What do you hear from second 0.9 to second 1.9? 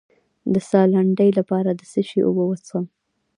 لنډۍ لپاره د